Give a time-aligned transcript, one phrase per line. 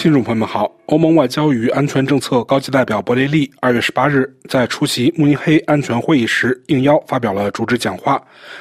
[0.00, 8.18] 听众朋友们好，欧盟外交与安全政策高级代表博雷利二月十八日在出席慕尼黑安全会议时应邀发表了主旨讲话。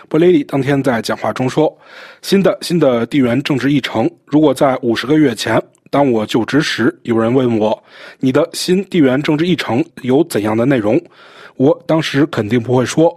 [0.09, 1.73] 博雷利当天在讲话中说
[2.21, 5.57] ：“新的新的地缘政治议程，如果在五十个月前，
[5.89, 7.81] 当我就职时，有人问我
[8.19, 11.01] 你的新地缘政治议程有怎样的内容，
[11.55, 13.15] 我当时肯定不会说。”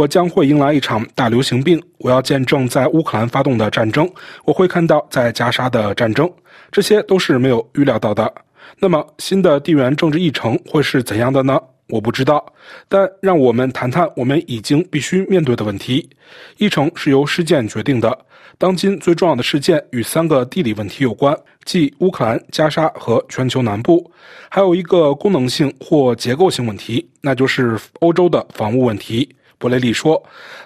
[0.00, 1.78] 我将会迎来一场大流行病。
[1.98, 4.10] 我要见证在乌克兰发动的战争，
[4.46, 6.26] 我会看到在加沙的战争，
[6.72, 8.32] 这些都是没有预料到的。
[8.78, 11.60] 那么，新的地缘政治议程会是怎样的呢？
[11.90, 12.42] 我不知道。
[12.88, 16.08] 但让我们谈谈我们已经必须面对的问题。
[16.56, 18.18] 议程是由事件决定的。
[18.56, 24.10] 当今最重要的事件与三个地理问题有关，即乌克兰、加沙和全球南部。
[24.48, 29.28] 还有一个功能性或结构性问题，那就是欧洲的防务问题。
[29.60, 30.20] 博雷利说，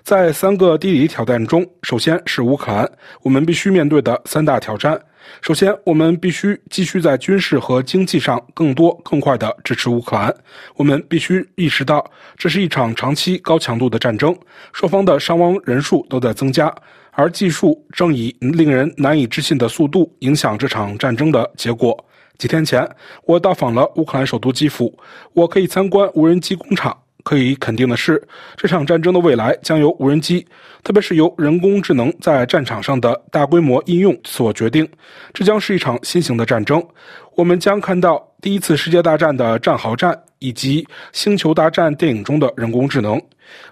[0.04, 2.88] 在三个地理挑战中，首先是乌克兰，
[3.22, 4.96] 我们必须面对的三大挑战。
[5.40, 10.32] 首先，我们必须继续在军事和经济上更多、更快地支持乌克兰。
[10.76, 14.32] 我们必须意识到，这是一场长期高强度的战争，
[14.72, 16.72] 双方的伤亡人数都在增加，
[17.10, 21.98] 而技术正以令人难以置信的速度影响这场战争的结果。
[22.38, 22.88] 几天前，
[23.24, 24.96] 我到访了乌克兰首都基辅，
[25.32, 26.96] 我可以参观无人机工厂。
[27.24, 28.22] 可以肯定的是，
[28.56, 30.46] 这场战争的未来将由无人机，
[30.84, 34.86] 特别是由人工智能在战场上的大规模应用所决定。
[35.32, 36.86] 这将是一场新型的战争。
[37.34, 43.20] 我们将看到第一次世界大战的战壕战，以及星球大战电影中的人工智能。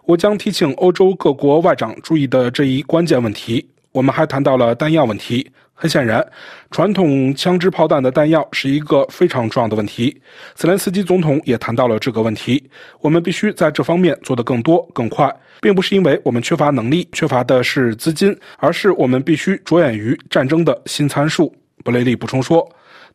[0.05, 3.69] 我将提醒欧洲各国外长注意的这一关键问题。
[3.92, 5.48] 我们还谈到了弹药问题。
[5.74, 6.24] 很显然，
[6.70, 10.16] 传统枪支炮弹的弹药是一个非常重要的问题。
[10.54, 12.62] 泽连斯基总统也谈到了这个问题。
[13.00, 21.52] 我们必须在这方面做得更多、更快，并不是因为我们缺乏能力、缺乏的是资金，而是我们必须着眼于战争的新参数。
[21.82, 22.64] 布雷利补充说：“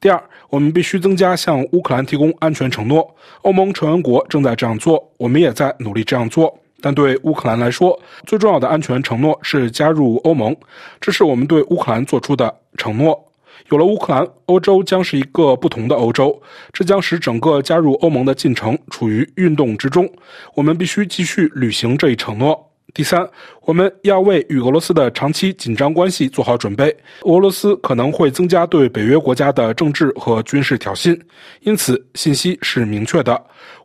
[0.01, 3.15] 第二，我们必须增加向乌克兰提供安全承诺。
[3.43, 10.55] 欧盟成员国正在这样做，我们也在努力这样做。”但对乌克兰来说，最重要的安全承诺是加入欧盟，
[11.01, 13.23] 这是我们对乌克兰做出的承诺。
[13.69, 20.09] 有了乌克兰，欧洲将是一个不同的欧洲，这将使整个加入欧盟的进程处于运动之中。
[20.53, 22.66] 我们必须继续履行这一承诺。
[22.93, 23.29] 第三，
[23.61, 26.95] 我们要为与俄罗斯的长期紧张关系做好准备。
[27.23, 31.19] 俄罗斯可能会增加对北约国家的政治和军事挑衅，
[31.59, 33.39] 因此信息是明确的。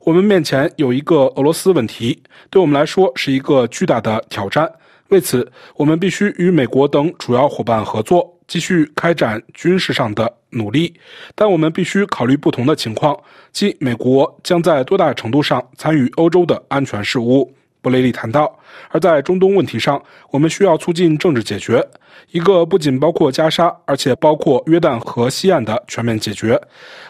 [0.04, 4.70] 我们面前有一个俄罗斯问题，对我们来说是一个巨大的挑战。
[5.08, 5.46] 为此，
[5.76, 10.94] 我们必须与美国等主要伙伴合作，继续开展军事上的努力。
[11.34, 13.14] 但我们必须考虑不同的情况，
[13.52, 17.52] 即美国将在多大程度上参与欧洲的安全事务。
[17.82, 21.84] 布雷利谈到，而在中东问题上，我们需要促进政治解决，
[22.30, 26.58] 一个不仅包括加沙，而且包括约旦河西岸的全面解决。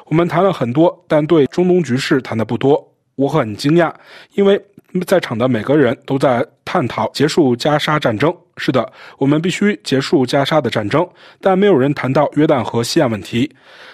[0.06, 2.88] 我们谈了很多，但对中东局势谈的不多。
[3.14, 3.92] 我很惊讶，
[4.34, 4.58] 因为
[5.06, 8.34] 在场的每个人都在探讨结束加沙战争。
[8.56, 11.08] 是的，我们必须结束加沙的战争，
[11.40, 13.50] 但没有人谈到约旦河西岸问题。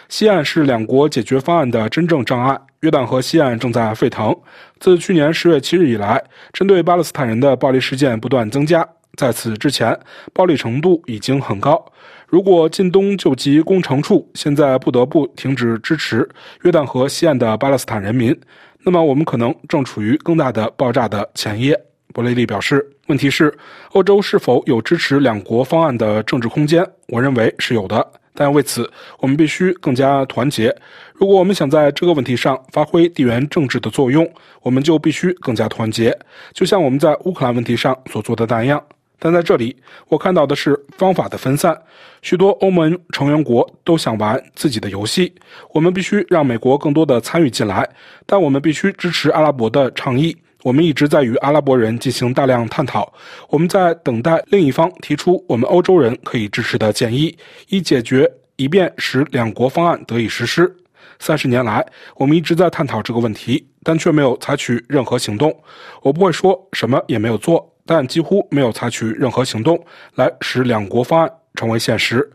[0.09, 2.59] 西岸是两国解决方案的真正障碍。
[2.81, 4.35] 约旦河西岸正在沸腾。
[4.79, 6.23] 自去年十月七日以来，
[6.53, 8.87] 针对巴勒斯坦人的暴力事件不断增加。
[9.17, 9.99] 在此之前，
[10.33, 11.85] 暴力程度已经很高。
[12.29, 16.29] 如果近东救急工程处现在不得不停止支持
[16.63, 18.39] 约旦河西岸的巴勒斯坦人民，
[18.83, 21.75] 那么我们可能正处于更大的爆炸的前夜。
[22.13, 23.57] 博雷利表示：“问题是，
[23.93, 26.87] 欧洲是否有支持两国方案的政治空间？
[27.09, 28.89] 我认为是有的。”但为此，
[29.21, 30.75] 我们必须更加团结。
[31.15, 36.17] 如果我们想在这个问题上发挥地缘政治的作用，我们就必须更加团结，
[36.53, 38.83] 就像我们在乌克兰问题上所做的那样。
[39.19, 39.77] 但在这里，
[40.09, 41.77] 我看到的是方法的分散。
[42.23, 45.33] 许多欧盟成员国都想玩自己的游戏。
[45.73, 47.89] 我们必须让美国更多的参与进来，
[48.27, 50.37] 但我们必须支持阿拉伯的倡议。
[50.65, 53.13] 我们一直在与阿拉伯人进行大量探讨，
[53.49, 57.37] 我们在等待另一方提出我们欧洲人可以支持的建议，
[57.69, 60.77] 以解决，以便使两国方案得以实施。
[61.21, 65.57] 三十年来，我们一直在探讨这个问题，但却没有采取任何行动。
[66.03, 69.83] 我不会说什么也没有做，但几乎没有采取任何行动
[70.15, 72.31] 来使两国方案成为现实。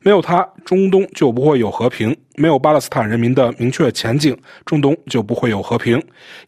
[0.00, 6.00] 没有它，中东就不会有和平；没有巴勒斯坦人民的明确前景，中东就不会有和平。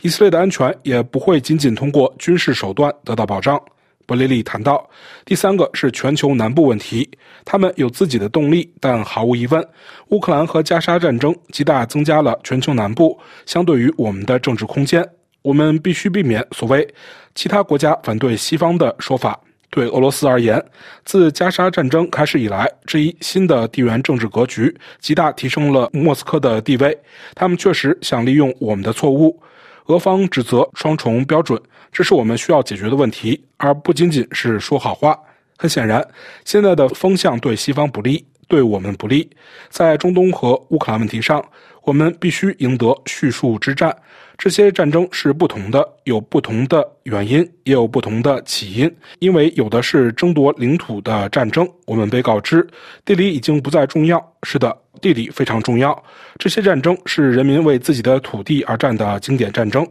[0.02, 3.60] 以色列的安全也不会仅仅通过军事手段得到保障。
[4.06, 4.88] 博雷利谈到，
[5.24, 7.08] 第三个是全球南部问题，
[7.44, 9.66] 他们有自己的动力，但毫无疑问，
[10.10, 15.04] 乌克兰和加沙战争极大增加了全球南部相对于我们的政治空间。
[15.44, 16.88] 我们必须避免所谓
[17.34, 19.38] 其他国家反对西方的说法。
[19.68, 20.64] 对俄罗斯而言，
[21.04, 26.96] 自加沙战争开始以来，这一新的地缘政治格局极大提升了莫斯科的地位。
[27.34, 29.38] 他们确实想利用我们的错误。
[29.86, 31.60] 俄方指责双重标准，
[31.92, 35.18] 这是我们需要解决的问题，而不仅仅是说好话。
[35.58, 36.02] 很显然，
[36.46, 38.24] 现在的风向对西方不利。
[38.48, 39.28] 对我们不利，
[39.68, 41.44] 在中东和乌克兰问题上，
[41.82, 43.94] 我们必须赢得叙述之战。
[44.36, 48.92] 这些战争是不同的，有不同的原因，也有不同的起因。
[49.20, 52.66] 因为有的是争夺领土的战争，我们被告知
[53.04, 54.32] 地理已经不再重要。
[54.42, 56.02] 是的，地理非常重要。
[56.38, 59.86] 这些战争是人民为自己的土地而战的经典战争。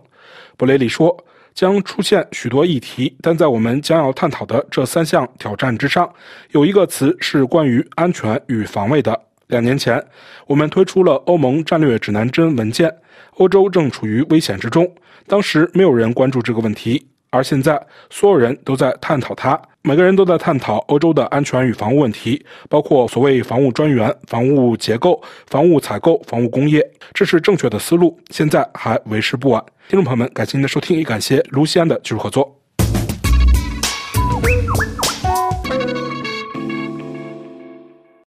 [0.57, 1.15] 布雷里说。
[1.53, 6.11] 将出现许多议题，但在我们将要探讨的这三项挑战之上，
[6.51, 9.19] 有一个词是关于安全与防卫的。
[9.47, 10.03] 两年前，
[10.47, 12.91] 我们推出了欧盟战略指南针文件，
[13.35, 14.89] 欧洲正处于危险之中。
[15.27, 19.59] 当时没有人关注这个问题，而现在所有人都在探讨它。
[19.85, 26.81] 每个人都在探讨欧洲的安全与防务问题，包括所谓防务专员、防务结构、防务采购、防务工业。
[27.13, 29.61] 这是正确的思路，现在还为时不晚。
[29.89, 32.62] 听众朋友们，感谢您的收听，也感谢卢西安的技术合作。